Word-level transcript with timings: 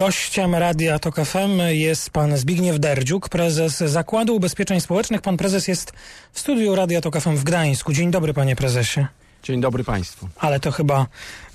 Gościem 0.00 0.54
Radia 0.54 0.98
Tok 0.98 1.16
FM 1.16 1.60
jest 1.68 2.10
pan 2.10 2.36
Zbigniew 2.36 2.78
Derdziuk, 2.78 3.28
prezes 3.28 3.78
Zakładu 3.78 4.36
Ubezpieczeń 4.36 4.80
Społecznych. 4.80 5.22
Pan 5.22 5.36
prezes 5.36 5.68
jest 5.68 5.92
w 6.32 6.40
studiu 6.40 6.74
Radia 6.74 7.00
Tok 7.00 7.20
FM 7.20 7.36
w 7.36 7.44
Gdańsku. 7.44 7.92
Dzień 7.92 8.10
dobry, 8.10 8.34
panie 8.34 8.56
prezesie. 8.56 9.06
Dzień 9.44 9.60
dobry 9.60 9.84
Państwu. 9.84 10.28
Ale 10.36 10.60
to 10.60 10.72
chyba 10.72 11.06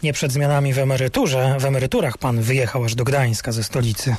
nie 0.03 0.13
przed 0.13 0.31
zmianami 0.31 0.73
w 0.73 0.79
emeryturze. 0.79 1.55
W 1.59 1.65
emeryturach 1.65 2.17
pan 2.17 2.41
wyjechał 2.41 2.83
aż 2.83 2.95
do 2.95 3.03
Gdańska 3.03 3.51
ze 3.51 3.63
stolicy. 3.63 4.15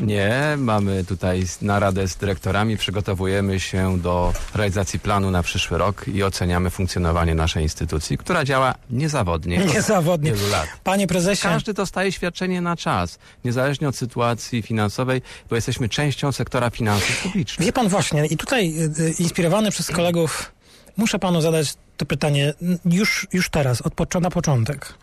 Nie, 0.00 0.54
mamy 0.58 1.04
tutaj 1.04 1.44
naradę 1.62 2.08
z 2.08 2.16
dyrektorami, 2.16 2.76
przygotowujemy 2.76 3.60
się 3.60 3.98
do 3.98 4.32
realizacji 4.54 4.98
planu 4.98 5.30
na 5.30 5.42
przyszły 5.42 5.78
rok 5.78 6.08
i 6.08 6.22
oceniamy 6.22 6.70
funkcjonowanie 6.70 7.34
naszej 7.34 7.62
instytucji, 7.62 8.18
która 8.18 8.44
działa 8.44 8.74
niezawodnie. 8.90 9.64
od 9.64 9.74
Niezawodnie. 9.74 10.32
Wielu 10.32 10.48
lat. 10.48 10.68
Panie 10.84 11.06
prezesie, 11.06 11.42
Każdy 11.42 11.74
dostaje 11.74 12.12
świadczenie 12.12 12.60
na 12.60 12.76
czas, 12.76 13.18
niezależnie 13.44 13.88
od 13.88 13.96
sytuacji 13.96 14.62
finansowej, 14.62 15.22
bo 15.50 15.56
jesteśmy 15.56 15.88
częścią 15.88 16.32
sektora 16.32 16.70
finansów 16.70 17.22
publicznych. 17.22 17.66
wie 17.66 17.72
pan 17.72 17.88
właśnie, 17.88 18.26
i 18.26 18.36
tutaj 18.36 18.74
y, 18.98 19.02
y, 19.02 19.14
inspirowany 19.18 19.70
przez 19.70 19.90
kolegów, 19.90 20.55
muszę 20.96 21.18
panu 21.18 21.40
zadać 21.40 21.74
to 21.96 22.06
pytanie 22.06 22.54
już, 22.84 23.26
już 23.32 23.48
teraz, 23.48 23.82
od 23.82 23.94
na 24.20 24.30
początek. 24.30 24.94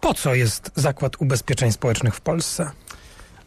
Po 0.00 0.14
co 0.14 0.34
jest 0.34 0.70
Zakład 0.76 1.12
Ubezpieczeń 1.22 1.72
Społecznych 1.72 2.14
w 2.14 2.20
Polsce? 2.20 2.70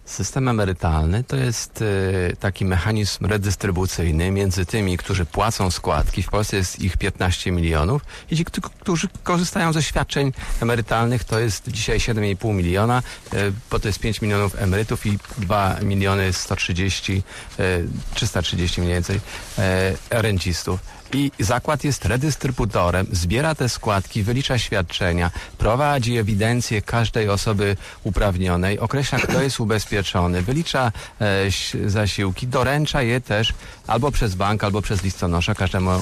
System 0.06 0.48
emerytalny 0.48 1.24
to 1.24 1.36
jest 1.36 1.84
e, 2.32 2.36
taki 2.36 2.66
mechanizm 2.66 3.26
redystrybucyjny 3.26 4.32
między 4.32 4.66
tymi, 4.66 4.98
którzy 4.98 5.26
płacą 5.26 5.72
składki, 5.72 6.24
w 6.24 6.30
Polsce 6.30 6.58
jest 6.58 6.80
ich 6.80 6.98
15 6.98 7.52
milionów, 7.52 8.02
i 8.32 8.36
ci, 8.38 8.46
którzy- 8.80 9.08
korzystają 9.24 9.74
ze 9.74 9.84
świadczeń 9.84 10.34
emerytalnych, 10.62 11.24
to 11.24 11.40
jest 11.40 11.68
dzisiaj 11.68 12.00
7,5 12.00 12.54
miliona, 12.54 13.04
e, 13.34 13.38
bo 13.72 13.80
to 13.80 13.88
jest 13.88 14.00
5 14.00 14.22
milionów 14.22 14.56
emerytów 14.62 15.06
i 15.06 15.20
2 15.38 15.76
miliony 15.82 16.34
130, 16.34 17.24
e, 17.60 17.64
330 18.14 18.82
mniej 18.82 18.94
więcej 18.94 19.20
e, 19.58 19.94
rencistów. 20.10 20.80
I 21.14 21.32
zakład 21.40 21.84
jest 21.84 22.06
redystrybutorem, 22.06 23.08
zbiera 23.12 23.56
te 23.56 23.70
składki, 23.70 24.24
wylicza 24.24 24.58
świadczenia, 24.58 25.32
prowadzi 25.58 26.18
ewidencję 26.18 26.82
każdej 26.82 27.30
osoby 27.30 27.78
uprawnionej, 28.04 28.80
określa 28.80 29.20
kto 29.20 29.42
jest 29.42 29.60
ubezpieczony, 29.60 30.42
wylicza 30.42 30.92
e, 31.22 31.90
zasiłki, 31.90 32.48
doręcza 32.48 33.02
je 33.02 33.22
też 33.22 33.54
albo 33.88 34.12
przez 34.12 34.36
bank, 34.36 34.64
albo 34.64 34.82
przez 34.82 35.04
listonosza 35.04 35.56
każdemu 35.56 35.92
e, 35.92 36.00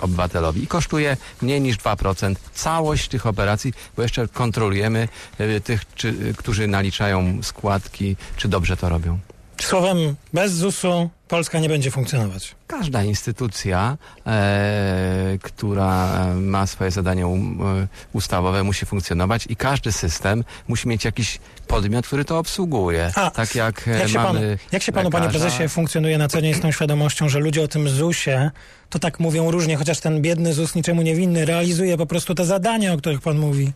obywatelowi 0.00 0.62
i 0.62 0.66
kosztuje 0.66 1.16
mniej 1.42 1.60
niż 1.60 1.78
2% 1.78 2.34
całość 2.54 3.08
tych 3.08 3.26
operacji, 3.26 3.72
bo 3.96 4.02
jeszcze 4.02 4.28
kontrolujemy 4.28 5.08
e, 5.38 5.60
tych, 5.60 5.94
czy, 5.94 6.34
którzy 6.36 6.66
naliczają 6.66 7.42
składki, 7.42 8.16
czy 8.36 8.48
dobrze 8.48 8.76
to 8.76 8.88
robią. 8.88 9.18
Słowem, 9.66 10.16
bez 10.32 10.52
ZUS-u 10.52 11.10
Polska 11.28 11.58
nie 11.58 11.68
będzie 11.68 11.90
funkcjonować. 11.90 12.54
Każda 12.66 13.04
instytucja, 13.04 13.96
e, 14.26 15.38
która 15.42 16.24
ma 16.34 16.66
swoje 16.66 16.90
zadania 16.90 17.26
um, 17.26 17.58
e, 17.62 17.88
ustawowe, 18.12 18.62
musi 18.62 18.86
funkcjonować 18.86 19.46
i 19.48 19.56
każdy 19.56 19.92
system 19.92 20.44
musi 20.68 20.88
mieć 20.88 21.04
jakiś 21.04 21.38
podmiot, 21.66 22.06
który 22.06 22.24
to 22.24 22.38
obsługuje. 22.38 23.12
A, 23.14 23.30
tak 23.30 23.54
jak, 23.54 23.86
Jak 23.86 24.08
się, 24.08 24.14
panu, 24.14 24.32
mamy 24.32 24.58
jak 24.72 24.82
się 24.82 24.92
panu, 24.92 25.10
panie 25.10 25.26
lekarza, 25.26 25.44
prezesie, 25.44 25.68
funkcjonuje 25.68 26.18
na 26.18 26.28
co 26.28 26.42
dzień 26.42 26.54
z 26.54 26.60
tą 26.60 26.72
świadomością, 26.72 27.28
że 27.28 27.38
ludzie 27.38 27.62
o 27.62 27.68
tym 27.68 27.88
ZUS-ie 27.88 28.50
to 28.90 28.98
tak 28.98 29.20
mówią 29.20 29.50
różnie, 29.50 29.76
chociaż 29.76 30.00
ten 30.00 30.22
biedny 30.22 30.54
ZUS 30.54 30.74
niczemu 30.74 31.02
niewinny 31.02 31.44
realizuje 31.44 31.96
po 31.96 32.06
prostu 32.06 32.34
te 32.34 32.44
zadania, 32.44 32.92
o 32.92 32.96
których 32.96 33.20
pan 33.20 33.38
mówi. 33.38 33.72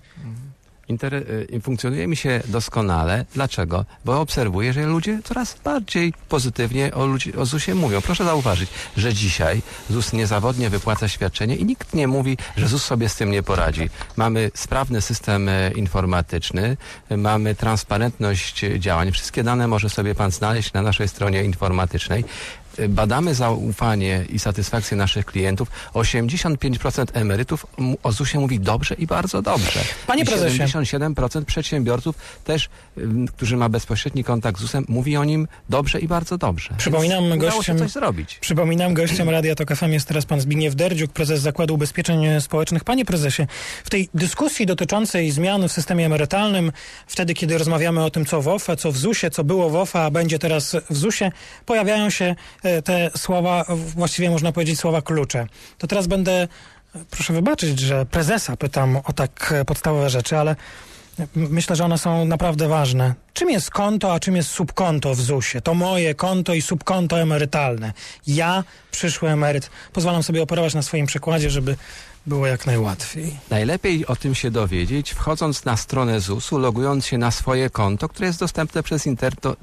Y, 0.90 1.60
funkcjonuje 1.60 2.06
mi 2.06 2.16
się 2.16 2.40
doskonale. 2.48 3.24
Dlaczego? 3.34 3.84
Bo 4.04 4.20
obserwuję, 4.20 4.72
że 4.72 4.86
ludzie 4.86 5.20
coraz 5.24 5.56
bardziej 5.64 6.12
pozytywnie 6.28 6.94
o, 6.94 7.06
ludzi, 7.06 7.36
o 7.36 7.46
ZUS-ie 7.46 7.74
mówią. 7.74 8.00
Proszę 8.00 8.24
zauważyć, 8.24 8.70
że 8.96 9.14
dzisiaj 9.14 9.62
ZUS 9.90 10.12
niezawodnie 10.12 10.70
wypłaca 10.70 11.08
świadczenie 11.08 11.56
i 11.56 11.64
nikt 11.64 11.94
nie 11.94 12.08
mówi, 12.08 12.36
że 12.56 12.68
ZUS 12.68 12.84
sobie 12.84 13.08
z 13.08 13.16
tym 13.16 13.30
nie 13.30 13.42
poradzi. 13.42 13.90
Mamy 14.16 14.50
sprawny 14.54 15.00
system 15.00 15.48
e, 15.48 15.70
informatyczny, 15.72 16.76
mamy 17.10 17.54
transparentność 17.54 18.64
działań. 18.78 19.12
Wszystkie 19.12 19.42
dane 19.42 19.68
może 19.68 19.90
sobie 19.90 20.14
pan 20.14 20.30
znaleźć 20.30 20.72
na 20.72 20.82
naszej 20.82 21.08
stronie 21.08 21.44
informatycznej. 21.44 22.24
Badamy 22.88 23.34
zaufanie 23.34 24.24
i 24.28 24.38
satysfakcję 24.38 24.96
naszych 24.96 25.26
klientów. 25.26 25.68
85% 25.94 27.04
emerytów 27.12 27.66
o 28.02 28.12
ZUS-ie 28.12 28.40
mówi 28.40 28.60
dobrze 28.60 28.94
i 28.94 29.06
bardzo 29.06 29.42
dobrze. 29.42 29.80
Panie 30.06 30.22
I 30.22 30.26
prezesie. 30.26 30.62
77% 30.62 31.44
przedsiębiorców 31.44 32.16
też, 32.44 32.68
którzy 33.36 33.56
ma 33.56 33.68
bezpośredni 33.68 34.24
kontakt 34.24 34.58
z 34.58 34.60
ZUS-em, 34.60 34.84
mówi 34.88 35.16
o 35.16 35.24
nim 35.24 35.48
dobrze 35.68 35.98
i 36.00 36.08
bardzo 36.08 36.38
dobrze. 36.38 36.74
Przypominam 36.78 37.24
Więc 37.28 37.42
gościem- 37.42 37.62
się 37.62 37.76
coś 37.84 37.90
zrobić. 37.92 38.38
Przypominam, 38.40 38.94
gościem 38.94 39.30
Radia 39.30 39.54
Tok 39.54 39.76
FM 39.76 39.92
jest 39.92 40.08
teraz 40.08 40.26
pan 40.26 40.40
Zbigniew 40.40 40.74
Derdziuk, 40.74 41.12
prezes 41.12 41.40
Zakładu 41.40 41.74
Ubezpieczeń 41.74 42.40
Społecznych. 42.40 42.84
Panie 42.84 43.04
prezesie, 43.04 43.46
w 43.84 43.90
tej 43.90 44.08
dyskusji 44.14 44.66
dotyczącej 44.66 45.30
zmian 45.30 45.68
w 45.68 45.72
systemie 45.72 46.06
emerytalnym, 46.06 46.72
wtedy 47.06 47.34
kiedy 47.34 47.58
rozmawiamy 47.58 48.04
o 48.04 48.10
tym, 48.10 48.26
co 48.26 48.42
w 48.42 48.48
OFE, 48.48 48.76
co 48.76 48.92
w 48.92 48.96
ZUS-ie, 48.96 49.30
co 49.30 49.44
było 49.44 49.70
w 49.70 49.76
OFE, 49.76 50.00
a 50.02 50.10
będzie 50.10 50.38
teraz 50.38 50.76
w 50.90 50.96
ZUS-ie, 50.96 51.32
pojawiają 51.66 52.10
się 52.10 52.34
te 52.84 53.10
słowa, 53.16 53.64
właściwie 53.68 54.30
można 54.30 54.52
powiedzieć 54.52 54.78
słowa 54.78 55.02
klucze. 55.02 55.46
To 55.78 55.86
teraz 55.86 56.06
będę, 56.06 56.32
e, 56.32 56.48
proszę 57.10 57.32
wybaczyć, 57.32 57.80
że 57.80 58.06
prezesa 58.06 58.56
pytam 58.56 58.96
o 59.04 59.12
tak 59.12 59.52
e, 59.56 59.64
podstawowe 59.64 60.10
rzeczy, 60.10 60.38
ale 60.38 60.56
Myślę, 61.34 61.76
że 61.76 61.84
one 61.84 61.98
są 61.98 62.24
naprawdę 62.24 62.68
ważne. 62.68 63.14
Czym 63.32 63.50
jest 63.50 63.70
konto, 63.70 64.14
a 64.14 64.20
czym 64.20 64.36
jest 64.36 64.50
subkonto 64.50 65.14
w 65.14 65.20
ZUS-ie? 65.20 65.62
To 65.62 65.74
moje 65.74 66.14
konto 66.14 66.54
i 66.54 66.62
subkonto 66.62 67.20
emerytalne. 67.20 67.92
Ja, 68.26 68.64
przyszły 68.90 69.30
emeryt, 69.30 69.70
pozwalam 69.92 70.22
sobie 70.22 70.42
operować 70.42 70.74
na 70.74 70.82
swoim 70.82 71.06
przykładzie, 71.06 71.50
żeby 71.50 71.76
było 72.26 72.46
jak 72.46 72.66
najłatwiej. 72.66 73.36
Najlepiej 73.50 74.06
o 74.06 74.16
tym 74.16 74.34
się 74.34 74.50
dowiedzieć, 74.50 75.10
wchodząc 75.10 75.64
na 75.64 75.76
stronę 75.76 76.20
ZUS-u, 76.20 76.58
logując 76.58 77.06
się 77.06 77.18
na 77.18 77.30
swoje 77.30 77.70
konto, 77.70 78.08
które 78.08 78.26
jest 78.26 78.40
dostępne 78.40 78.82
przez 78.82 79.06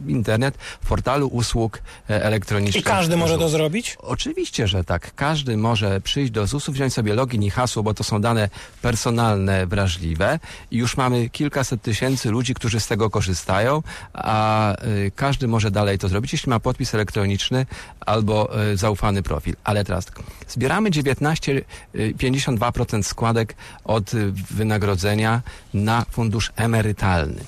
internet 0.08 0.58
w 0.82 0.88
portalu 0.88 1.28
usług 1.28 1.82
e, 2.10 2.24
elektronicznych. 2.24 2.84
I 2.84 2.88
każdy 2.88 3.18
może 3.18 3.38
to 3.38 3.50
zrobić? 3.50 3.98
Oczywiście, 4.00 4.68
że 4.68 4.84
tak. 4.84 5.16
Każdy 5.16 5.58
może 5.58 6.02
przyjść 6.02 6.32
do 6.32 6.48
ZUS-u, 6.48 6.72
wziąć 6.72 6.94
sobie 6.94 7.14
login 7.14 7.44
i 7.44 7.50
hasło, 7.50 7.84
bo 7.84 7.94
to 7.94 8.04
są 8.04 8.22
dane 8.22 8.50
personalne, 8.82 9.68
wrażliwe 9.68 10.40
i 10.72 10.78
już 10.78 10.98
mamy 10.98 11.30
kilkaset 11.30 11.82
tysięcy 11.82 12.32
ludzi, 12.32 12.54
którzy 12.54 12.80
z 12.80 12.88
tego 12.88 13.10
korzystają, 13.10 13.84
a 14.14 14.74
y, 14.86 15.12
każdy 15.16 15.48
może 15.48 15.72
dalej 15.72 16.00
to 16.00 16.08
zrobić, 16.08 16.34
jeśli 16.34 16.50
ma 16.50 16.60
podpis 16.60 16.96
elektroniczny 16.96 17.66
albo 18.00 18.62
y, 18.72 18.78
zaufany 18.78 19.24
profil. 19.24 19.56
Ale 19.64 19.84
teraz 19.86 20.06
tak, 20.06 20.20
zbieramy 20.48 20.92
19, 20.92 21.62
y, 21.96 22.14
52% 22.58 23.04
składek 23.04 23.56
od 23.84 24.14
y, 24.14 24.32
wynagrodzenia 24.32 25.42
na 25.74 26.06
fundusz 26.12 26.52
emerytalny. 26.56 27.44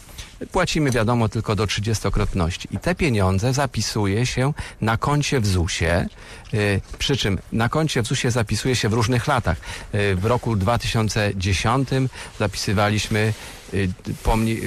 Płacimy, 0.52 0.92
wiadomo, 0.92 1.30
tylko 1.30 1.56
do 1.56 1.66
30-krotności. 1.66 2.68
I 2.72 2.78
te 2.80 2.96
pieniądze 2.96 3.54
zapisuje 3.54 4.26
się 4.26 4.54
na 4.82 4.98
koncie 4.98 5.40
w 5.40 5.48
ZUS-ie, 5.48 6.08
y, 6.54 6.82
przy 6.98 7.18
czym 7.18 7.38
na 7.52 7.70
koncie 7.70 8.02
w 8.02 8.08
ZUS-ie 8.08 8.32
zapisuje 8.32 8.76
się 8.76 8.90
w 8.90 8.94
różnych 8.94 9.28
latach. 9.28 9.58
Y, 9.96 10.16
w 10.16 10.26
roku 10.26 10.56
2010 10.56 11.90
zapisywaliśmy 12.40 13.34
pomni- 14.24 14.60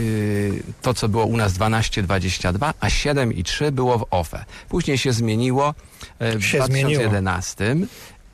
to, 0.82 0.94
co 0.94 1.08
było 1.08 1.24
u 1.24 1.36
nas 1.36 1.52
12,22, 1.52 2.74
a 2.80 2.88
7,3 2.88 3.70
było 3.70 3.98
w 3.98 4.06
OFE. 4.10 4.44
Później 4.68 4.98
się 4.98 5.12
zmieniło 5.12 5.74
w 6.20 6.44
Się 6.44 6.62
zmieniło. 6.62 7.00
2011 7.00 7.76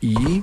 i 0.04 0.16
e, 0.16 0.43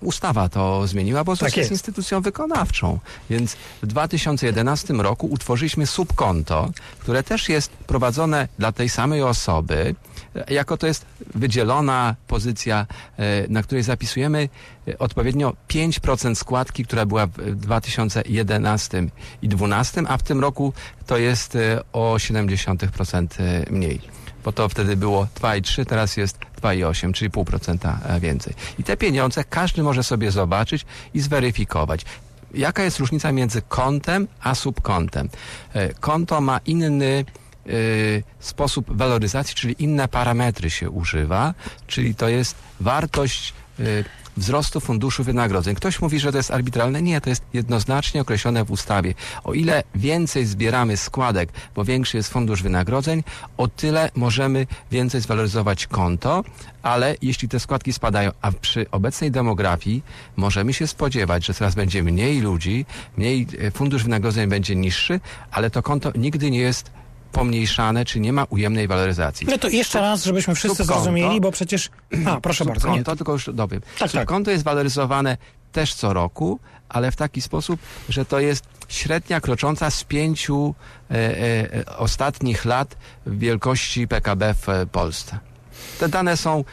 ustawa 0.00 0.48
to 0.48 0.86
zmieniła, 0.86 1.24
bo 1.24 1.36
Tak 1.36 1.56
jest 1.56 1.70
instytucją 1.70 2.20
wykonawczą. 2.20 2.98
Więc 3.30 3.56
w 3.82 3.86
2011 3.86 4.94
roku 4.94 5.26
utworzyliśmy 5.26 5.86
subkonto, 5.86 6.70
które 6.98 7.22
też 7.22 7.48
jest 7.48 7.70
prowadzone 7.70 8.48
dla 8.58 8.72
tej 8.72 8.88
samej 8.88 9.22
osoby, 9.22 9.94
e, 10.36 10.54
jako 10.54 10.76
to 10.76 10.86
jest 10.86 11.06
wydzielona 11.34 12.16
pozycja, 12.26 12.86
e, 13.16 13.48
na 13.48 13.62
której 13.62 13.82
zapisujemy 13.82 14.48
e, 14.88 14.98
odpowiednio 14.98 15.52
5% 15.68 16.34
składki, 16.34 16.84
która 16.84 17.06
była 17.06 17.26
w 17.26 17.56
2011 17.56 18.98
i 19.42 19.48
2012, 19.48 20.02
a 20.08 20.16
w 20.18 20.22
tym 20.22 20.40
roku 20.40 20.72
to 21.06 21.18
jest 21.18 21.56
e, 21.56 21.80
o 21.92 22.14
0,7% 22.14 23.26
e, 23.38 23.72
mniej 23.72 24.00
bo 24.44 24.52
to 24.52 24.68
wtedy 24.68 24.96
było 24.96 25.26
2,3, 25.40 25.86
teraz 25.86 26.16
jest 26.16 26.38
2,8, 26.62 27.12
czyli 27.12 27.30
0,5% 27.30 28.20
więcej. 28.20 28.54
I 28.78 28.84
te 28.84 28.96
pieniądze 28.96 29.44
każdy 29.44 29.82
może 29.82 30.02
sobie 30.02 30.30
zobaczyć 30.30 30.86
i 31.14 31.20
zweryfikować. 31.20 32.04
Jaka 32.54 32.84
jest 32.84 32.98
różnica 32.98 33.32
między 33.32 33.62
kontem 33.62 34.28
a 34.40 34.54
subkontem? 34.54 35.28
E, 35.74 35.94
Konto 35.94 36.40
ma 36.40 36.60
inny 36.66 37.24
e, 37.66 37.70
sposób 38.40 38.96
waloryzacji, 38.96 39.54
czyli 39.54 39.76
inne 39.78 40.08
parametry 40.08 40.70
się 40.70 40.90
używa, 40.90 41.54
czyli 41.86 42.14
to 42.14 42.28
jest 42.28 42.56
wartość 42.80 43.54
e, 43.80 43.82
wzrostu 44.36 44.80
funduszu 44.80 45.24
wynagrodzeń. 45.24 45.74
Ktoś 45.74 46.00
mówi, 46.00 46.18
że 46.18 46.32
to 46.32 46.38
jest 46.38 46.50
arbitralne. 46.50 47.02
Nie, 47.02 47.20
to 47.20 47.30
jest 47.30 47.42
jednoznacznie 47.52 48.20
określone 48.20 48.64
w 48.64 48.70
ustawie. 48.70 49.14
O 49.44 49.52
ile 49.52 49.82
więcej 49.94 50.46
zbieramy 50.46 50.96
składek, 50.96 51.52
bo 51.74 51.84
większy 51.84 52.16
jest 52.16 52.28
fundusz 52.28 52.62
wynagrodzeń, 52.62 53.22
o 53.56 53.68
tyle 53.68 54.10
możemy 54.14 54.66
więcej 54.90 55.20
zwaloryzować 55.20 55.86
konto, 55.86 56.44
ale 56.82 57.16
jeśli 57.22 57.48
te 57.48 57.60
składki 57.60 57.92
spadają, 57.92 58.30
a 58.42 58.52
przy 58.52 58.90
obecnej 58.90 59.30
demografii 59.30 60.02
możemy 60.36 60.72
się 60.72 60.86
spodziewać, 60.86 61.46
że 61.46 61.54
coraz 61.54 61.74
będzie 61.74 62.02
mniej 62.02 62.40
ludzi, 62.40 62.86
mniej 63.16 63.46
e, 63.60 63.70
fundusz 63.70 64.02
wynagrodzeń 64.02 64.48
będzie 64.48 64.76
niższy, 64.76 65.20
ale 65.50 65.70
to 65.70 65.82
konto 65.82 66.12
nigdy 66.14 66.50
nie 66.50 66.58
jest 66.58 66.90
pomniejszane, 67.32 68.04
czy 68.04 68.20
nie 68.20 68.32
ma 68.32 68.44
ujemnej 68.44 68.88
waloryzacji. 68.88 69.46
No 69.50 69.58
to 69.58 69.68
jeszcze 69.68 70.00
raz, 70.00 70.24
żebyśmy 70.24 70.54
wszyscy 70.54 70.76
subkonto. 70.76 71.02
zrozumieli, 71.02 71.40
bo 71.40 71.52
przecież... 71.52 71.90
A, 72.26 72.40
proszę 72.40 72.64
bardzo. 72.64 72.88
Nie. 72.88 72.94
Konto, 72.94 73.16
tylko 73.16 73.32
już 73.32 73.50
dowiem. 73.54 73.80
Tak, 73.98 74.12
tak. 74.12 74.28
Konto 74.28 74.50
jest 74.50 74.64
waloryzowane 74.64 75.36
też 75.72 75.94
co 75.94 76.12
roku, 76.12 76.60
ale 76.88 77.10
w 77.10 77.16
taki 77.16 77.42
sposób, 77.42 77.80
że 78.08 78.24
to 78.24 78.40
jest 78.40 78.64
średnia 78.88 79.40
krocząca 79.40 79.90
z 79.90 80.04
pięciu 80.04 80.74
e, 81.10 81.14
e, 81.74 81.86
ostatnich 81.96 82.64
lat 82.64 82.96
wielkości 83.26 84.08
PKB 84.08 84.54
w 84.54 84.66
Polsce. 84.92 85.38
Te 85.98 86.08
dane 86.08 86.36
są 86.36 86.64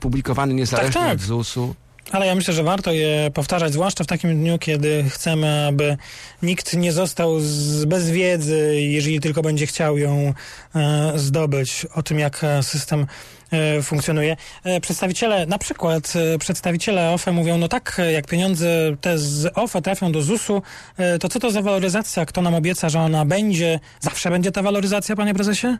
publikowane 0.00 0.54
niezależnie 0.54 0.92
Tak, 0.92 1.02
tak. 1.02 1.14
od 1.14 1.20
ZUS-u. 1.20 1.74
Ale 2.12 2.26
ja 2.26 2.34
myślę, 2.34 2.54
że 2.54 2.62
warto 2.62 2.92
je 2.92 3.30
powtarzać, 3.34 3.72
zwłaszcza 3.72 4.04
w 4.04 4.06
takim 4.06 4.40
dniu, 4.40 4.58
kiedy 4.58 5.04
chcemy, 5.08 5.66
aby 5.66 5.96
nikt 6.42 6.76
nie 6.76 6.92
został 6.92 7.40
z, 7.40 7.84
bez 7.84 8.10
wiedzy, 8.10 8.80
jeżeli 8.80 9.20
tylko 9.20 9.42
będzie 9.42 9.66
chciał 9.66 9.98
ją 9.98 10.34
e, 10.74 11.12
zdobyć, 11.16 11.86
o 11.94 12.02
tym, 12.02 12.18
jak 12.18 12.44
e, 12.44 12.62
system 12.62 13.06
e, 13.50 13.82
funkcjonuje. 13.82 14.36
E, 14.64 14.80
przedstawiciele, 14.80 15.46
na 15.46 15.58
przykład 15.58 16.12
e, 16.34 16.38
przedstawiciele 16.38 17.10
OFE 17.10 17.32
mówią, 17.32 17.58
no 17.58 17.68
tak, 17.68 18.00
jak 18.12 18.26
pieniądze 18.26 18.96
te 19.00 19.18
z 19.18 19.52
OFE 19.54 19.82
trafią 19.82 20.12
do 20.12 20.22
ZUS-u, 20.22 20.62
e, 20.96 21.18
to 21.18 21.28
co 21.28 21.40
to 21.40 21.50
za 21.50 21.62
waloryzacja? 21.62 22.26
Kto 22.26 22.42
nam 22.42 22.54
obieca, 22.54 22.88
że 22.88 23.00
ona 23.00 23.24
będzie? 23.24 23.80
Zawsze 24.00 24.30
będzie 24.30 24.52
ta 24.52 24.62
waloryzacja, 24.62 25.16
panie 25.16 25.34
prezesie? 25.34 25.76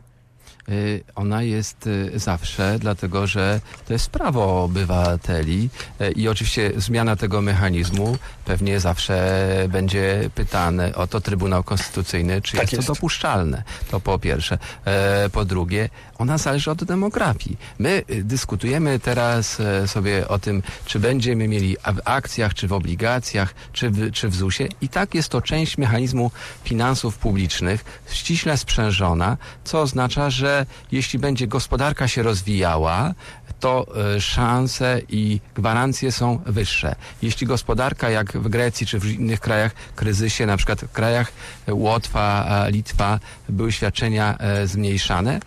Y, 0.69 1.03
Ona 1.15 1.43
jest 1.43 1.87
y, 1.87 2.11
zawsze, 2.19 2.77
dlatego 2.79 3.27
że 3.27 3.59
to 3.87 3.93
jest 3.93 4.09
prawo 4.09 4.63
obywateli 4.63 5.69
y, 6.01 6.11
i 6.11 6.27
oczywiście 6.27 6.71
zmiana 6.77 7.15
tego 7.15 7.41
mechanizmu 7.41 8.17
pewnie 8.45 8.79
zawsze 8.79 9.45
będzie 9.69 10.29
pytane 10.35 10.95
o 10.95 11.07
to 11.07 11.21
Trybunał 11.21 11.63
Konstytucyjny, 11.63 12.41
czy 12.41 12.51
Tak 12.51 12.61
jest, 12.61 12.73
jest. 12.73 12.87
to 12.87 12.93
dopuszczalne. 12.93 13.63
To 13.91 13.99
po 13.99 14.19
pierwsze. 14.19 14.57
E, 14.85 15.29
Po 15.29 15.45
drugie, 15.45 15.89
ona 16.17 16.37
zależy 16.37 16.71
od 16.71 16.83
demografii. 16.83 17.57
My 17.79 18.03
dyskutujemy 18.23 18.99
teraz 18.99 19.59
e, 19.59 19.87
sobie 19.87 20.27
o 20.27 20.39
tym, 20.39 20.63
czy 20.85 20.99
będziemy 20.99 21.47
mieli 21.47 21.77
w 21.93 21.99
akcjach, 22.05 22.53
czy 22.53 22.67
w 22.67 22.73
obligacjach, 22.73 23.53
czy 23.73 23.89
w, 23.89 24.11
czy 24.11 24.29
w 24.29 24.35
ZUS-ie. 24.35 24.69
I 24.81 24.89
tak 24.89 25.15
jest 25.15 25.29
to 25.29 25.41
część 25.41 25.77
mechanizmu 25.77 26.31
finansów 26.63 27.17
publicznych, 27.17 27.85
ściśle 28.09 28.57
sprzężona, 28.57 29.37
co 29.63 29.81
oznacza, 29.81 30.29
że 30.29 30.54
jeśli 30.91 31.19
będzie 31.19 31.47
gospodarka 31.47 32.07
się 32.07 32.23
rozwijała, 32.23 33.13
to 33.59 33.85
e, 34.15 34.21
szanse 34.21 35.01
i 35.09 35.39
gwarancje 35.55 36.11
są 36.11 36.39
wyższe. 36.45 36.95
Jeśli 37.21 37.47
gospodarka, 37.47 38.09
jak 38.09 38.31
w 38.37 38.47
Grecji 38.49 38.87
czy 38.87 38.99
w 38.99 39.05
innych 39.05 39.39
krajach 39.39 39.71
kryzysie, 39.95 40.45
na 40.45 40.57
przykład 40.57 40.81
w 40.81 40.91
krajach 40.91 41.31
e, 41.67 41.73
Łotwa, 41.73 42.65
Litwa, 42.69 43.19
były 43.49 43.71
świadczenia 43.71 44.37
e, 44.37 44.67
zmniejszane, 44.67 45.39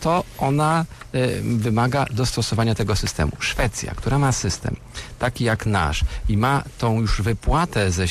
to 0.00 0.24
ona 0.38 0.84
wymaga 1.42 2.06
dostosowania 2.10 2.74
tego 2.74 2.96
systemu. 2.96 3.32
Szwecja, 3.38 3.94
która 3.94 4.18
ma 4.18 4.32
system 4.32 4.76
taki 5.18 5.44
jak 5.44 5.66
nasz 5.66 6.04
i 6.28 6.36
ma 6.36 6.62
tą 6.78 7.00
już 7.00 7.22
wypłatę 7.22 7.90
ze, 7.90 8.06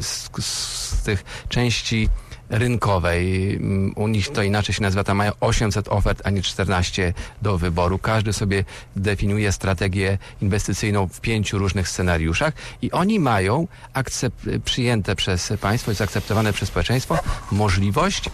z, 0.00 0.30
z 0.40 1.02
tych 1.04 1.24
części 1.48 2.08
rynkowej. 2.50 3.54
Mm, 3.56 3.92
U 3.96 4.08
nich 4.08 4.28
to 4.28 4.42
inaczej 4.42 4.74
się 4.74 4.82
nazywa, 4.82 5.04
tam 5.04 5.16
mają 5.16 5.32
800 5.40 5.88
ofert, 5.88 6.22
a 6.24 6.30
nie 6.30 6.42
14 6.42 7.14
do 7.42 7.58
wyboru. 7.58 7.98
Każdy 7.98 8.32
sobie 8.32 8.64
definiuje 8.96 9.52
strategię 9.52 10.18
inwestycyjną 10.42 11.08
w 11.08 11.20
pięciu 11.20 11.58
różnych 11.58 11.88
scenariuszach 11.88 12.54
i 12.82 12.92
oni 12.92 13.20
mają 13.20 13.68
akcep- 13.94 14.60
przyjęte 14.64 15.16
przez 15.16 15.52
państwo 15.60 15.92
i 15.92 15.94
zaakceptowane 15.94 16.52
przez 16.52 16.68
społeczeństwo 16.68 17.18
możliwość 17.52 18.30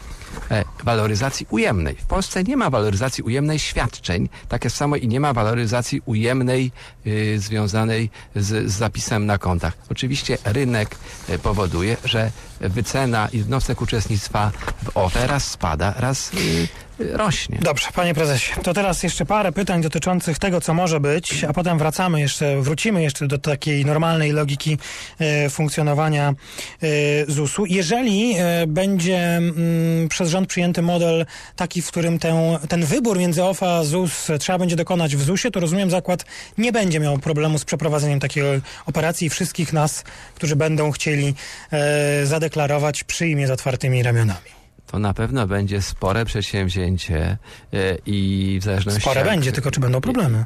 e, 0.50 0.64
waloryzacji 0.84 1.46
ujemnej. 1.50 1.94
W 1.96 2.06
Polsce 2.06 2.44
nie 2.44 2.56
ma 2.56 2.70
waloryzacji 2.70 3.25
ujemnej 3.25 3.58
świadczeń, 3.58 4.28
tak 4.49 4.70
samo 4.70 4.96
i 4.96 5.08
nie 5.08 5.20
ma 5.20 5.32
waloryzacji 5.32 6.02
ujemnej 6.05 6.72
y, 7.06 7.38
związanej 7.38 8.10
z, 8.37 8.72
z 8.72 8.76
zapisem 8.76 9.26
na 9.26 9.38
kontach. 9.38 9.76
Oczywiście 9.90 10.38
rynek 10.44 10.96
y, 11.28 11.38
powoduje, 11.38 11.96
że 12.05 12.31
wycena 12.61 13.29
jednostek 13.33 13.81
uczestnictwa 13.81 14.51
w 14.85 14.97
OFE 14.97 15.27
raz 15.27 15.51
spada, 15.51 15.95
raz 15.99 16.31
y, 16.35 16.39
y, 17.01 17.17
rośnie. 17.17 17.59
Dobrze, 17.62 17.89
panie 17.95 18.15
prezesie. 18.15 18.53
To 18.62 18.75
teraz 18.75 19.03
jeszcze 19.03 19.27
parę 19.27 19.53
pytań 19.53 19.83
dotyczących 19.83 20.39
tego, 20.39 20.61
co 20.61 20.75
może 20.75 21.01
być, 21.01 21.45
a 21.45 21.53
potem 21.53 21.79
wracamy 21.79 22.21
jeszcze, 22.21 22.61
wrócimy 22.61 23.03
jeszcze 23.03 23.27
do 23.27 23.39
takiej 23.39 23.85
normalnej 23.85 24.33
logiki 24.33 24.79
e, 25.19 25.51
funkcjonowania 25.51 26.35
e, 26.83 26.87
ZUS-u. 27.29 27.67
Jeżeli 27.67 28.35
będzie 28.67 29.19
mm, 29.19 30.09
przez 30.09 30.31
rząd 30.31 30.49
przyjęty 30.49 30.83
model 30.83 31.27
taki, 31.56 31.83
w 31.83 31.89
którym 31.89 32.19
ten 32.69 32.85
wybór 32.85 33.19
między 33.19 33.45
OFA 33.45 33.75
a 33.75 33.85
ZUS 33.85 34.31
trzeba 34.41 34.59
będzie 34.59 34.77
dokonać 34.77 35.17
w 35.17 35.23
ZUS-ie, 35.23 35.53
to 35.53 35.61
rozumiem, 35.61 35.91
zakład 35.91 36.25
nie 36.59 36.73
będzie 36.73 37.01
miał 37.01 37.19
problemu 37.19 37.59
z 37.59 37.65
przeprowadzeniem 37.65 38.21
takiej 38.21 38.43
operacji 38.87 39.27
i 39.27 39.31
wszystkich 39.31 39.73
nas, 39.73 40.05
którzy 40.35 40.56
będą 40.56 40.91
chcieli 40.91 41.35
e, 41.73 42.27
zadeklarować, 42.44 43.05
przyjmie 43.05 43.46
z 43.46 43.50
otwartymi 43.50 44.02
ramionami. 44.02 44.50
To 44.87 44.99
na 44.99 45.14
pewno 45.14 45.46
będzie 45.46 45.82
spore 45.82 46.25
przedsięwzięcie 46.25 47.38
y, 47.75 47.99
i 48.06 48.58
w 48.61 48.64
zależności 48.64 49.00
Spore 49.00 49.20
jak, 49.20 49.31
będzie, 49.31 49.52
tylko 49.52 49.70
czy 49.70 49.81
będą 49.81 50.00
problemy? 50.00 50.44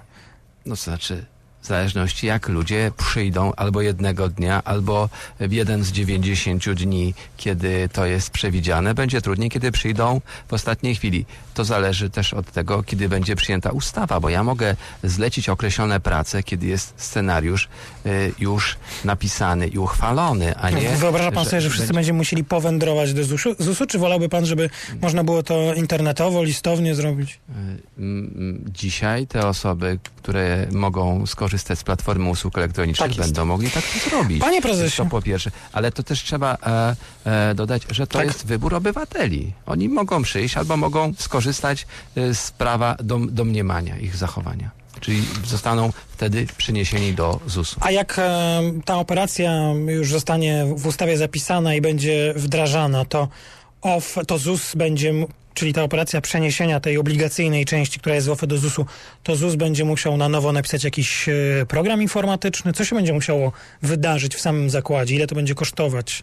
No 0.67 0.77
to 0.77 0.83
znaczy, 0.83 1.27
w 1.69 1.71
zależności 1.71 2.27
jak 2.27 2.49
ludzie 2.49 2.93
przyjdą 2.97 3.53
albo 3.57 3.81
jednego 3.83 4.29
dnia, 4.29 4.63
albo 4.65 5.09
w 5.41 5.53
jeden 5.53 5.85
z 5.85 5.93
90 5.93 6.71
dni, 6.73 7.15
kiedy 7.37 7.89
to 7.93 8.07
jest 8.07 8.31
przewidziane, 8.31 8.95
będzie 8.95 9.21
trudniej, 9.23 9.51
kiedy 9.51 9.73
przyjdą 9.73 10.21
w 10.49 10.53
ostatniej 10.53 10.95
chwili. 10.95 11.27
To 11.55 11.65
zależy 11.65 12.11
też 12.11 12.35
od 12.35 12.53
tego, 12.53 12.83
kiedy 12.83 13.09
będzie 13.09 13.37
przyjęta 13.37 13.71
ustawa, 13.71 14.21
bo 14.21 14.29
ja 14.29 14.45
mogę 14.45 14.77
zlecić 15.05 15.49
określone 15.49 16.01
prace, 16.01 16.43
kiedy 16.43 16.67
jest 16.67 16.95
scenariusz 16.97 17.69
y, 18.07 18.33
już 18.39 18.77
napisany 19.05 19.67
i 19.69 19.79
uchwalony, 19.79 20.57
a 20.57 20.71
nie... 20.71 20.89
Wyobraża 20.97 21.33
pan 21.33 21.45
sobie, 21.45 21.61
że 21.61 21.69
wszyscy 21.71 21.87
będzie- 21.87 21.95
będziemy 21.99 22.17
musieli 22.17 22.45
powędrować 22.45 23.15
do 23.15 23.25
ZUS-u, 23.25 23.55
ZUS-u, 23.59 23.87
czy 23.87 23.99
wolałby 23.99 24.29
pan, 24.29 24.47
żeby 24.47 24.71
można 25.03 25.25
było 25.25 25.43
to 25.43 25.75
internetowo, 25.75 26.43
listownie 26.43 26.95
zrobić? 26.95 27.39
Mm, 27.99 28.65
Dzisiaj 28.73 29.27
te 29.27 29.47
osoby, 29.47 29.99
które 30.17 30.67
mogą 30.73 31.27
skorzystać 31.27 31.58
z 31.59 31.85
platformy 31.85 32.29
usług 32.31 32.59
elektronicznych, 32.59 33.17
Tak 33.17 33.19
będą 33.27 33.45
mogli 33.45 33.71
tak 33.71 33.85
to 33.85 34.11
zrobić. 34.11 34.41
Panie 34.41 34.63
prezesie. 34.63 34.97
To 34.97 35.07
po 35.07 35.23
pierwsze. 35.23 35.51
Ale 35.73 35.93
to 35.93 36.03
też 36.03 36.23
trzeba 36.23 36.57
e, 37.25 37.51
e, 37.51 37.55
dodać, 37.55 37.83
że 37.91 38.07
to 38.07 38.19
Tak. 38.19 38.27
jest 38.27 38.47
wybór 38.47 38.75
obywateli. 38.75 39.53
Oni 39.67 39.89
mogą 39.89 40.23
przyjść 40.23 40.57
albo 40.57 40.77
mogą 40.77 41.13
skorzystać 41.19 41.87
e, 42.17 42.35
z 42.35 42.51
prawa 42.51 42.97
dom, 43.03 43.35
domniemania 43.35 43.99
ich 43.99 44.17
zachowania. 44.17 44.71
Czyli 45.01 45.23
zostaną 45.47 45.93
wtedy 46.09 46.47
przeniesieni 46.57 47.13
do 47.15 47.41
ZUS-u. 47.47 47.77
A 47.81 47.91
jak 47.91 48.19
e, 48.19 48.61
ta 48.85 48.97
operacja 48.99 49.73
już 49.87 50.11
zostanie 50.11 50.67
w 50.77 50.87
ustawie 50.87 51.17
zapisana 51.17 51.75
i 51.75 51.81
będzie 51.81 52.35
wdrażana, 52.37 53.05
to 53.05 53.29
OF, 53.83 54.19
to 54.27 54.39
ZUS 54.39 54.75
będzie, 54.75 55.15
czyli 55.59 55.73
ta 55.73 55.83
operacja 55.83 56.21
przeniesienia 56.21 56.81
tej 56.81 56.99
obligacyjnej 56.99 57.65
części, 57.65 58.01
która 58.01 58.15
jest 58.15 58.27
w 58.27 58.31
OFE 58.31 58.47
do 58.47 58.59
ZUS-u, 58.59 58.87
to 59.23 59.37
ZUS 59.37 59.55
będzie 59.55 59.85
musiał 59.85 60.17
na 60.17 60.29
nowo 60.29 60.53
napisać 60.53 60.85
jakiś 60.85 61.29
e, 61.29 61.33
program 61.69 62.03
informatyczny? 62.03 62.73
Co 62.73 62.85
się 62.85 62.97
będzie 62.97 63.13
musiało 63.13 63.53
wydarzyć 63.83 64.35
w 64.35 64.41
samym 64.41 64.71
zakładzie? 64.71 65.15
Ile 65.15 65.27
to 65.27 65.35
będzie 65.35 65.55
kosztować? 65.55 66.23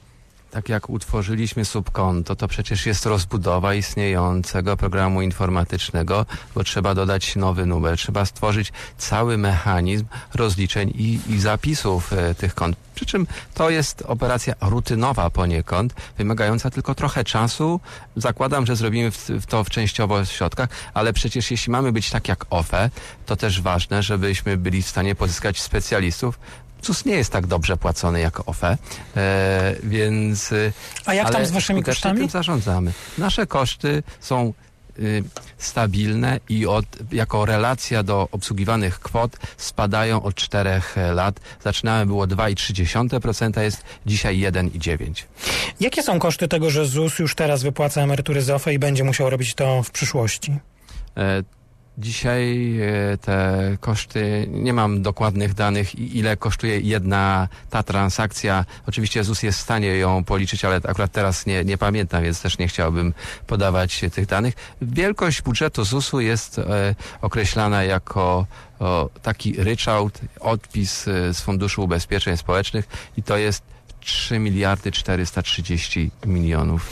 Tak 0.52 0.70
jak 0.70 0.90
utworzyliśmy 0.90 1.66
subkonto, 1.66 2.36
to 2.36 2.48
przecież 2.48 2.86
jest 2.86 3.06
rozbudowa 3.06 3.74
istniejącego 3.74 4.78
programu 4.78 5.22
informatycznego, 5.22 6.26
bo 6.56 6.64
trzeba 6.64 6.96
dodać 6.96 7.36
nowy 7.36 7.66
numer, 7.66 7.98
trzeba 7.98 8.26
stworzyć 8.26 8.74
cały 8.98 9.38
mechanizm 9.38 10.06
rozliczeń 10.34 10.94
i, 10.96 11.20
i 11.30 11.40
zapisów 11.40 12.14
e, 12.14 12.36
tych 12.36 12.56
kont. 12.56 12.78
Przy 12.96 13.06
czym 13.06 13.28
to 13.54 13.70
jest 13.70 14.04
operacja 14.08 14.54
rutynowa 14.62 15.30
poniekąd, 15.30 15.94
wymagająca 16.18 16.70
tylko 16.70 16.96
trochę 16.96 17.24
czasu. 17.24 17.80
Zakładam, 18.16 18.66
że 18.66 18.76
zrobimy 18.76 19.12
w, 19.12 19.18
w 19.18 19.46
to 19.46 19.64
w 19.64 19.70
częściowo 19.70 20.26
środkach, 20.26 20.70
ale 20.94 21.14
przecież 21.14 21.52
jeśli 21.52 21.72
mamy 21.72 21.92
być 21.92 22.10
tak 22.10 22.28
jak 22.28 22.46
OFE, 22.50 22.90
to 23.26 23.36
też 23.36 23.62
ważne, 23.62 24.04
żebyśmy 24.04 24.58
byli 24.58 24.82
w 24.82 24.88
stanie 24.88 25.16
pozyskać 25.16 25.62
specjalistów, 25.62 26.40
ZUS 26.82 27.06
nie 27.06 27.16
jest 27.16 27.32
tak 27.32 27.48
dobrze 27.48 27.78
płacony 27.78 28.20
jak 28.20 28.50
OFE, 28.50 28.78
e, 29.18 29.76
więc... 29.84 30.52
e, 30.52 30.72
A 31.06 31.14
jak 31.14 31.30
tam 31.30 31.46
z 31.46 31.52
waszymi 31.52 31.84
kosztami? 31.84 32.20
tym 32.20 32.30
zarządzamy. 32.30 32.92
Nasze 33.18 33.48
koszty 33.48 34.04
są 34.20 34.54
y, 35.00 35.24
stabilne 35.58 36.40
i 36.50 36.66
od, 36.66 36.86
jako 37.12 37.46
relacja 37.46 38.04
do 38.04 38.28
obsługiwanych 38.32 39.00
kwot 39.00 39.38
spadają 39.58 40.24
od 40.24 40.36
czterech 40.36 40.98
e, 40.98 41.14
lat. 41.14 41.40
Zaczynałem 41.64 42.08
było 42.08 42.28
2,3%, 42.28 43.62
jest 43.62 43.84
dzisiaj 44.06 44.40
1,9%. 44.40 45.24
Jakie 45.80 46.04
są 46.04 46.20
koszty 46.20 46.48
tego, 46.48 46.70
że 46.70 46.86
ZUS 46.86 47.20
już 47.20 47.36
teraz 47.36 47.64
wypłaca 47.64 48.02
emerytury 48.02 48.42
z 48.42 48.50
OFE 48.50 48.74
i 48.74 48.80
będzie 48.80 49.04
musiał 49.04 49.30
robić 49.30 49.54
to 49.54 49.84
w 49.84 49.92
przyszłości? 49.92 50.58
Dzisiaj 51.98 52.76
e, 52.80 53.18
te 53.18 53.62
koszty, 53.80 54.48
nie 54.50 54.74
mam 54.74 55.02
dokładnych 55.02 55.54
danych, 55.54 55.96
ile 55.96 56.38
kosztuje 56.38 56.80
jedna 56.80 57.48
ta 57.70 57.84
transakcja. 57.84 58.66
Oczywiście 58.88 59.24
ZUS 59.24 59.44
jest 59.44 59.60
w 59.60 59.62
stanie 59.62 59.88
ją 59.98 60.24
policzyć, 60.24 60.66
ale 60.66 60.76
akurat 60.76 61.12
teraz 61.12 61.46
nie, 61.46 61.66
nie 61.66 61.78
pamiętam, 61.78 62.24
więc 62.24 62.42
też 62.42 62.58
nie 62.58 62.68
chciałbym 62.68 63.14
podawać 63.48 64.02
tych 64.14 64.26
danych. 64.26 64.54
Wielkość 64.82 65.42
budżetu 65.42 65.84
ZUS-u 65.84 66.20
jest 66.20 66.60
e, 66.60 66.96
określana 67.22 67.84
jako 67.84 68.46
taki 69.22 69.54
ryczałt, 69.54 70.22
odpis 70.40 71.08
e, 71.08 71.34
z 71.34 71.42
Funduszu 71.42 71.84
Ubezpieczeń 71.84 72.38
Społecznych 72.38 72.88
i 73.18 73.24
to 73.24 73.38
jest 73.38 73.64
3 74.00 74.40
miliardy 74.40 74.92
430 74.92 76.12
milionów 76.26 76.92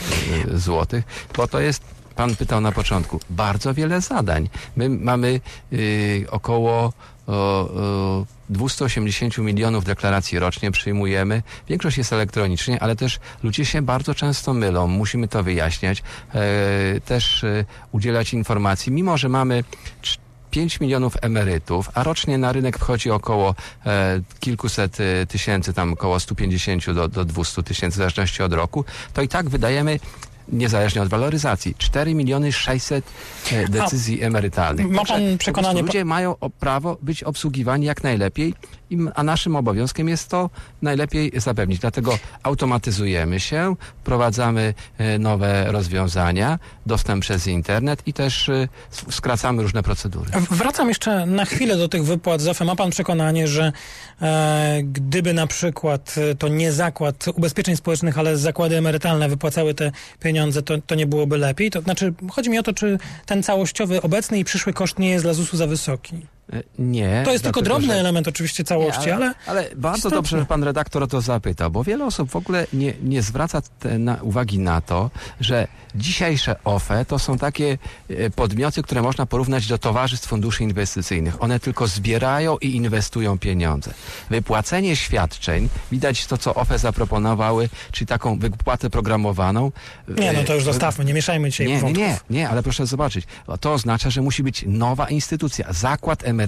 złotych, 0.54 1.04
bo 1.36 1.48
to 1.48 1.60
jest 1.60 1.82
Pan 2.16 2.36
pytał 2.36 2.60
na 2.60 2.72
początku, 2.72 3.20
bardzo 3.30 3.74
wiele 3.74 4.00
zadań. 4.00 4.48
My 4.76 4.88
mamy 4.88 5.40
y, 5.72 6.26
około 6.30 6.92
o, 7.26 7.32
o, 7.32 8.26
280 8.48 9.38
milionów 9.38 9.84
deklaracji 9.84 10.38
rocznie 10.38 10.70
przyjmujemy. 10.70 11.42
Większość 11.68 11.98
jest 11.98 12.12
elektronicznie, 12.12 12.82
ale 12.82 12.96
też 12.96 13.18
ludzie 13.42 13.64
się 13.64 13.82
bardzo 13.82 14.14
często 14.14 14.54
mylą. 14.54 14.86
Musimy 14.86 15.28
to 15.28 15.42
wyjaśniać. 15.42 16.02
E, 16.34 17.00
też 17.00 17.44
e, 17.44 17.64
udzielać 17.92 18.34
informacji. 18.34 18.92
Mimo, 18.92 19.18
że 19.18 19.28
mamy 19.28 19.64
cz- 20.02 20.18
5 20.50 20.80
milionów 20.80 21.16
emerytów, 21.22 21.90
a 21.94 22.02
rocznie 22.02 22.38
na 22.38 22.52
rynek 22.52 22.78
wchodzi 22.78 23.10
około 23.10 23.54
e, 23.86 24.20
kilkuset 24.40 24.98
e, 25.00 25.26
tysięcy, 25.26 25.72
tam 25.72 25.92
około 25.92 26.20
150 26.20 26.90
do, 26.92 27.08
do 27.08 27.24
200 27.24 27.62
tysięcy, 27.62 27.94
w 27.94 27.98
zależności 27.98 28.42
od 28.42 28.52
roku, 28.52 28.84
to 29.12 29.22
i 29.22 29.28
tak 29.28 29.48
wydajemy 29.48 29.98
niezależnie 30.48 31.02
od 31.02 31.08
waloryzacji. 31.08 31.74
4 31.78 32.14
miliony 32.14 32.52
600 32.52 33.04
e, 33.52 33.68
decyzji 33.68 34.22
emerytalnych. 34.22 34.90
ma 34.90 35.04
pan 35.04 35.22
przekonanie- 35.38 35.82
Ludzie 35.82 36.04
mają 36.04 36.34
prawo 36.60 36.98
być 37.02 37.22
obsługiwani 37.22 37.86
jak 37.86 38.02
najlepiej, 38.04 38.54
a 39.14 39.22
naszym 39.22 39.56
obowiązkiem 39.56 40.08
jest 40.08 40.28
to 40.28 40.50
najlepiej 40.82 41.32
zapewnić. 41.36 41.78
Dlatego 41.80 42.18
automatyzujemy 42.42 43.40
się, 43.40 43.74
wprowadzamy 44.00 44.74
e, 44.98 45.18
nowe 45.18 45.64
rozwiązania, 45.72 46.58
dostęp 46.86 47.22
przez 47.22 47.46
internet 47.46 48.02
i 48.06 48.12
też 48.12 48.48
e, 48.48 48.68
skracamy 49.10 49.62
różne 49.62 49.82
procedury. 49.82 50.30
Wracam 50.50 50.88
jeszcze 50.88 51.26
na 51.26 51.44
chwilę 51.44 51.76
do 51.76 51.88
tych 51.88 52.04
wypłat 52.04 52.40
z 52.40 52.48
OFE. 52.48 52.64
Ma 52.64 52.76
pan 52.76 52.90
przekonanie, 52.90 53.48
że 53.48 53.72
e, 54.22 54.80
gdyby 54.84 55.34
na 55.34 55.46
przykład 55.46 56.14
to 56.38 56.48
nie 56.48 56.72
zakład 56.72 57.24
ubezpieczeń 57.34 57.76
społecznych, 57.76 58.18
ale 58.18 58.36
zakłady 58.36 58.76
emerytalne 58.76 59.28
wypłacały 59.28 59.74
te 59.74 59.92
pieniądze, 60.20 60.33
to, 60.64 60.78
to 60.86 60.94
nie 60.94 61.06
byłoby 61.06 61.38
lepiej? 61.38 61.70
To 61.70 61.80
znaczy, 61.80 62.14
chodzi 62.30 62.50
mi 62.50 62.58
o 62.58 62.62
to, 62.62 62.72
czy 62.72 62.98
ten 63.26 63.42
całościowy, 63.42 64.02
obecny 64.02 64.38
i 64.38 64.44
przyszły 64.44 64.72
koszt 64.72 64.98
nie 64.98 65.10
jest 65.10 65.24
dla 65.24 65.34
ZUS-u 65.34 65.56
za 65.56 65.66
wysoki? 65.66 66.33
E, 66.54 66.62
Nie. 66.78 67.22
To 67.24 67.32
jest 67.32 67.44
tylko 67.44 67.62
drobny 67.62 67.86
że- 67.94 68.00
element 68.00 68.28
oczywiście 68.28 68.64
całości, 68.64 69.06
Nie, 69.06 69.14
ale... 69.14 69.34
ale 69.46 69.70
bardzo 69.76 69.96
istotne. 69.98 70.16
dobrze, 70.18 70.38
że 70.38 70.46
pan 70.46 70.62
redaktor 70.64 71.02
o 71.02 71.06
to 71.06 71.20
zapytał, 71.20 71.70
bo 71.70 71.84
wiele 71.84 72.04
osób 72.06 72.30
w 72.30 72.36
ogóle 72.36 72.66
nie, 72.72 72.94
nie 73.02 73.22
zwraca 73.22 73.62
na, 73.98 74.16
uwagi 74.22 74.58
na 74.58 74.80
to, 74.80 75.10
że 75.40 75.68
dzisiejsze 75.94 76.56
OFE 76.64 77.04
to 77.04 77.18
są 77.18 77.38
takie 77.38 77.78
e, 78.10 78.30
podmioty, 78.30 78.82
które 78.82 79.02
można 79.02 79.26
porównać 79.26 79.66
do 79.66 79.78
towarzystw 79.78 80.28
funduszy 80.28 80.62
inwestycyjnych. 80.64 81.42
One 81.42 81.60
tylko 81.60 81.86
zbierają 81.86 82.58
i 82.58 82.76
inwestują 82.76 83.38
pieniądze. 83.38 83.90
Wypłacenie 84.30 84.96
świadczeń, 84.96 85.68
widać 85.92 86.26
to, 86.26 86.38
co 86.38 86.54
OFE 86.54 86.78
zaproponowały, 86.78 87.68
czyli 87.92 88.06
taką 88.06 88.38
wypłatę 88.38 88.90
programowaną. 88.90 89.72
Nie, 90.08 90.32
no 90.32 90.44
to 90.44 90.54
już 90.54 90.62
e, 90.62 90.66
zostawmy, 90.66 91.04
nie 91.04 91.14
mieszajmy 91.14 91.50
dzisiaj 91.50 91.66
nie, 91.66 91.74
nie, 91.74 91.80
wątków. 91.80 92.04
nie, 92.06 92.18
nie, 92.30 92.48
ale 92.48 92.62
proszę 92.62 92.86
zobaczyć. 92.86 93.24
To 93.60 93.72
oznacza, 93.72 94.10
że 94.10 94.22
musi 94.22 94.42
być 94.42 94.64
nowa 94.66 95.08
instytucja, 95.08 95.66
zakład 95.72 96.24
emerytalny, 96.24 96.43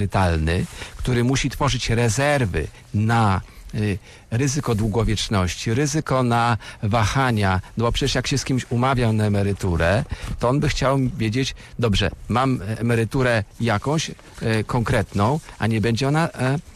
który 0.96 1.24
musi 1.24 1.50
tworzyć 1.50 1.90
rezerwy 1.90 2.66
na 2.94 3.40
y, 3.74 3.98
ryzyko 4.30 4.74
długowieczności, 4.74 5.74
ryzyko 5.74 6.22
na 6.22 6.56
wahania, 6.82 7.60
no 7.76 7.84
bo 7.84 7.92
przecież 7.92 8.14
jak 8.14 8.26
się 8.26 8.38
z 8.38 8.44
kimś 8.44 8.66
umawiał 8.70 9.12
na 9.12 9.24
emeryturę, 9.24 10.04
to 10.38 10.48
on 10.48 10.60
by 10.60 10.68
chciał 10.68 10.98
wiedzieć, 11.18 11.54
dobrze, 11.78 12.10
mam 12.28 12.60
emeryturę 12.78 13.44
jakąś 13.60 14.10
e, 14.10 14.64
konkretną, 14.64 15.40
a 15.58 15.66
nie 15.66 15.80
będzie 15.80 16.08
ona 16.08 16.28
e, 16.28 16.54
y, 16.54 16.75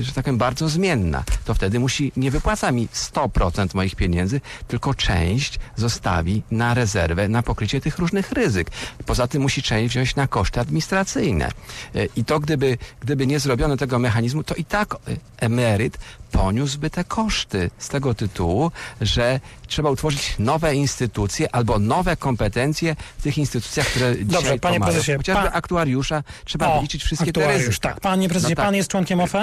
że 0.00 0.12
tak 0.12 0.24
powiem, 0.24 0.38
bardzo 0.38 0.68
zmienna, 0.68 1.24
to 1.44 1.54
wtedy 1.54 1.78
musi, 1.80 2.12
nie 2.16 2.30
wypłaca 2.30 2.72
mi 2.72 2.88
100% 2.88 3.74
moich 3.74 3.94
pieniędzy, 3.96 4.40
tylko 4.68 4.94
część 4.94 5.58
zostawi 5.76 6.42
na 6.50 6.74
rezerwę, 6.74 7.28
na 7.28 7.42
pokrycie 7.42 7.80
tych 7.80 7.98
różnych 7.98 8.32
ryzyk. 8.32 8.70
Poza 9.06 9.26
tym 9.26 9.42
musi 9.42 9.62
część 9.62 9.94
wziąć 9.94 10.16
na 10.16 10.26
koszty 10.26 10.60
administracyjne. 10.60 11.48
Y, 11.96 12.08
I 12.16 12.24
to 12.24 12.40
gdyby, 12.40 12.78
gdyby 13.00 13.26
nie 13.26 13.40
zrobiono 13.40 13.76
tego 13.76 13.98
mechanizmu, 13.98 14.42
to 14.44 14.54
i 14.54 14.64
tak 14.64 14.94
y, 15.08 15.16
emeryt 15.36 15.98
poniósłby 16.32 16.90
te 16.90 17.04
koszty 17.04 17.70
z 17.78 17.88
tego 17.88 18.14
tytułu, 18.14 18.70
że 19.00 19.40
trzeba 19.66 19.90
utworzyć 19.90 20.34
nowe 20.38 20.74
instytucje 20.74 21.54
albo 21.54 21.78
nowe 21.78 22.16
kompetencje 22.16 22.96
w 23.18 23.22
tych 23.22 23.38
instytucjach, 23.38 23.86
które 23.86 24.14
dzisiaj 24.24 24.60
panie 24.60 24.74
to 24.76 24.80
mają. 24.80 24.92
prezesie, 24.92 25.16
Chociażby 25.16 25.42
pan- 25.42 25.52
aktuariusza 25.56 26.22
trzeba 26.44 26.66
O, 26.72 26.76
wyliczyć 26.76 27.04
wszystkie 27.04 27.32
te 27.32 27.48
ryzyka. 27.52 27.88
tak. 27.88 28.00
Panie 28.00 28.28
prezesie, 28.28 28.52
No 28.52 28.56
tak. 28.56 28.64
pan 28.66 28.74
jest 28.74 28.90
członkiem 28.90 29.20
OFE? 29.20 29.37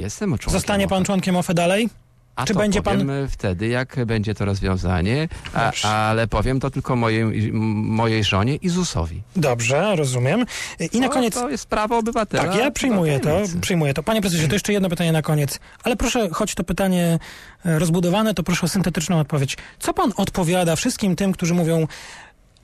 Jestem 0.00 0.30
członkiem 0.30 0.52
Zostanie 0.52 0.88
pan 0.88 0.98
OFE. 0.98 1.06
członkiem 1.06 1.36
OFE 1.36 1.54
dalej? 1.54 1.88
A 2.36 2.44
Czy 2.44 2.54
będzie 2.54 2.82
pan- 2.82 2.98
powiem 2.98 3.28
wtedy, 3.28 3.68
jak 3.68 4.04
będzie 4.06 4.34
to 4.34 4.44
rozwiązanie, 4.44 5.28
a, 5.54 5.72
ale 5.88 6.26
powiem 6.28 6.60
to 6.60 6.70
tylko 6.70 6.96
mojej, 6.96 7.52
mojej 7.52 8.24
żonie 8.24 8.56
i 8.56 8.68
ZUS-owi. 8.68 9.22
Dobrze, 9.36 9.96
rozumiem. 9.96 10.46
I 10.92 11.00
na 11.00 11.08
koniec... 11.08 11.34
To 11.34 11.50
jest 11.50 11.66
prawo 11.66 11.98
obywatela. 11.98 12.44
Tak, 12.44 12.54
ja 12.56 12.70
przyjmuję 12.70 13.20
to, 13.20 13.40
przyjmuję 13.60 13.94
to. 13.94 14.02
Panie 14.02 14.20
prezesie, 14.20 14.48
to 14.48 14.54
jeszcze 14.54 14.72
jedno 14.72 14.88
pytanie 14.88 15.12
na 15.12 15.22
koniec. 15.22 15.60
Ale 15.82 15.96
proszę, 15.96 16.28
choć 16.32 16.54
to 16.54 16.64
pytanie 16.64 17.18
e, 17.64 17.78
rozbudowane, 17.78 18.34
to 18.34 18.42
proszę 18.42 18.66
o 18.66 18.68
syntetyczną 18.68 19.18
odpowiedź. 19.20 19.56
Co 19.78 19.94
pan 19.94 20.12
odpowiada 20.16 20.76
wszystkim 20.76 21.16
tym, 21.16 21.32
którzy 21.32 21.54
mówią, 21.54 21.86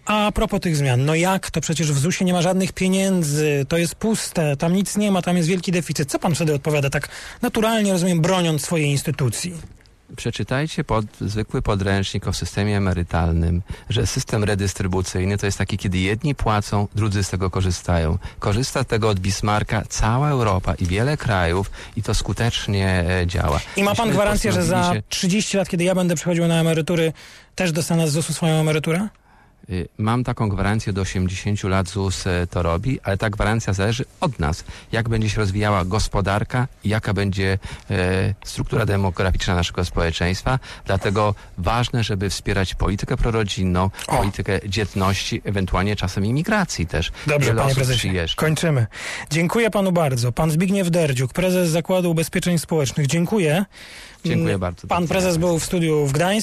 a 0.06 0.32
propos 0.32 0.60
tych 0.60 0.76
zmian, 0.76 1.04
no 1.04 1.14
jak 1.14 1.50
to 1.50 1.60
przecież 1.60 1.92
w 1.92 1.98
ZUS-ie 1.98 2.26
nie 2.26 2.32
ma 2.32 2.42
żadnych 2.42 2.72
pieniędzy, 2.72 3.66
to 3.68 3.78
jest 3.78 3.94
puste, 3.94 4.56
tam 4.56 4.72
nic 4.72 4.96
nie 4.96 5.10
ma, 5.10 5.22
tam 5.22 5.36
jest 5.36 5.48
wielki 5.48 5.72
deficyt. 5.72 6.10
Co 6.10 6.18
pan 6.18 6.34
wtedy 6.34 6.54
odpowiada 6.54 6.90
tak 6.90 7.08
naturalnie, 7.42 7.92
rozumiem, 7.92 8.20
broniąc 8.20 8.62
swojej 8.62 8.90
instytucji? 8.90 9.54
Przeczytajcie 10.16 10.84
pod, 10.84 11.04
zwykły 11.20 11.62
podręcznik 11.62 12.26
o 12.26 12.32
systemie 12.32 12.76
emerytalnym, 12.76 13.62
że 13.90 14.06
system 14.06 14.44
redystrybucyjny 14.44 15.38
to 15.38 15.46
jest 15.46 15.58
taki, 15.58 15.78
kiedy 15.78 15.98
jedni 15.98 16.34
płacą, 16.34 16.88
drudzy 16.94 17.24
z 17.24 17.30
tego 17.30 17.50
korzystają. 17.50 18.18
Korzysta 18.38 18.82
z 18.82 18.86
tego 18.86 19.08
od 19.08 19.20
Bismarcka 19.20 19.82
cała 19.88 20.28
Europa 20.30 20.74
i 20.74 20.86
wiele 20.86 21.16
krajów 21.16 21.70
i 21.96 22.02
to 22.02 22.14
skutecznie 22.14 23.04
e, 23.22 23.26
działa. 23.26 23.60
I 23.76 23.82
ma 23.82 23.94
pan 23.94 24.06
Myśmy 24.06 24.14
gwarancję, 24.22 24.52
że 24.52 24.62
za 24.64 24.76
postanowili 24.76 25.02
się- 25.02 25.08
30 25.08 25.56
lat, 25.56 25.68
kiedy 25.68 25.84
ja 25.84 25.94
będę 25.94 26.14
przechodził 26.14 26.46
na 26.46 26.60
emerytury, 26.60 27.12
też 27.54 27.72
dostanę 27.72 28.08
z 28.08 28.12
ZUS-u 28.12 28.32
swoją 28.32 28.54
emeryturę? 28.54 29.08
Y, 29.70 29.88
Mam 29.98 30.24
taką 30.24 30.48
gwarancję 30.48 30.92
do 30.92 31.00
80 31.00 31.64
lat 31.64 31.88
ZUS 31.88 32.26
e, 32.26 32.46
to 32.50 32.62
robi, 32.62 33.00
ale 33.02 33.18
ta 33.18 33.30
gwarancja 33.30 33.72
zależy 33.72 34.04
od 34.20 34.38
nas. 34.38 34.64
Jak 34.92 35.08
będzie 35.08 35.30
się 35.30 35.36
rozwijała 35.38 35.84
gospodarka 35.84 36.68
jaka 36.84 37.14
będzie 37.14 37.58
e, 37.90 38.34
struktura 38.44 38.86
demograficzna 38.86 39.54
naszego 39.54 39.84
społeczeństwa. 39.84 40.58
Dlatego 40.84 41.34
ważne, 41.58 42.04
żeby 42.04 42.30
wspierać 42.30 42.74
politykę 42.74 43.16
prorodzinną, 43.16 43.90
O. 44.06 44.16
politykę 44.16 44.60
dzietności, 44.68 45.42
ewentualnie 45.44 45.96
czasem 45.96 46.24
imigracji 46.24 46.86
też. 46.86 47.12
Dobrze, 47.26 47.48
Wiele 47.48 47.62
panie 47.62 47.74
prezesie. 47.74 47.98
przyjeżdża. 47.98 48.36
Kończymy. 48.36 48.86
Dziękuję 49.30 49.70
panu 49.70 49.92
bardzo. 49.92 50.32
Pan 50.32 50.50
Zbigniew 50.50 50.90
Derdziuk, 50.90 51.32
prezes 51.32 51.70
Zakładu 51.70 52.10
Ubezpieczeń 52.10 52.58
Społecznych. 52.58 53.06
Dziękuję. 53.06 53.64
Dziękuję 54.24 54.58
bardzo. 54.58 54.86
Pan 54.86 55.08
prezes 55.08 55.36
był 55.36 55.58
w 55.58 55.64
studiu 55.64 56.06
w 56.06 56.12
Gdańsku. 56.12 56.36